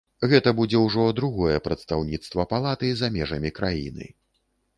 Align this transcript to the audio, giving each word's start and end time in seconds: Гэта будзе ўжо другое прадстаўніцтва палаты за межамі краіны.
Гэта 0.29 0.51
будзе 0.59 0.79
ўжо 0.85 1.03
другое 1.19 1.57
прадстаўніцтва 1.67 2.47
палаты 2.55 2.91
за 3.03 3.11
межамі 3.19 3.53
краіны. 3.61 4.11